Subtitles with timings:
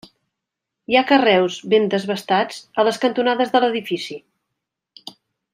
[0.93, 4.21] Hi ha carreus ben desbastats a les cantonades de l'edifici.